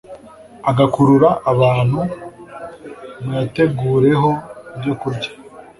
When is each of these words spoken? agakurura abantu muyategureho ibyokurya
agakurura 0.69 1.29
abantu 1.51 1.99
muyategureho 3.23 4.29
ibyokurya 4.75 5.29